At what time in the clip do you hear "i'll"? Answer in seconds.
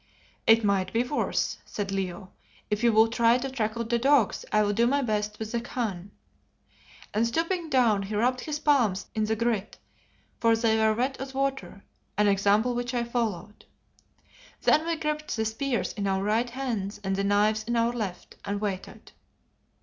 4.51-4.73